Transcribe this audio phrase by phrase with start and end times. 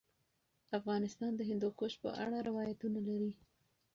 [0.77, 3.31] افغانستان د هندوکش په اړه روایتونه لري.